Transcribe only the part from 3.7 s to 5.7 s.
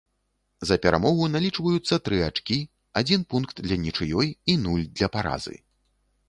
нічыёй і нуль для паразы.